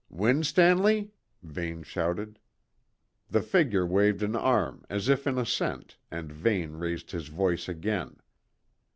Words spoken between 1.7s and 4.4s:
shouted. The figure waved an